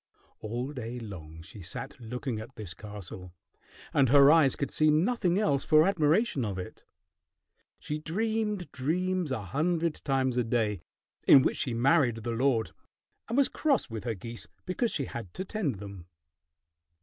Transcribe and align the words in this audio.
All 0.39 0.73
day 0.73 0.97
long 0.99 1.43
she 1.43 1.61
sat 1.61 1.99
looking 1.99 2.39
at 2.39 2.55
this 2.55 2.73
castle, 2.73 3.33
and 3.93 4.09
her 4.09 4.31
eyes 4.31 4.55
could 4.55 4.71
see 4.71 4.89
nothing 4.89 5.37
else 5.37 5.63
for 5.63 5.85
admiration 5.87 6.43
of 6.43 6.57
it. 6.57 6.83
She 7.77 7.99
dreamed 7.99 8.71
dreams 8.71 9.31
a 9.31 9.43
hundred 9.43 9.93
times 10.03 10.37
a 10.37 10.43
day, 10.43 10.81
in 11.27 11.43
which 11.43 11.57
she 11.57 11.75
married 11.75 12.23
the 12.23 12.31
lord, 12.31 12.71
and 13.29 13.37
was 13.37 13.47
cross 13.47 13.91
with 13.91 14.05
her 14.05 14.15
geese 14.15 14.47
because 14.65 14.89
she 14.89 15.05
had 15.05 15.35
to 15.35 15.45
tend 15.45 15.75
them. 15.75 16.07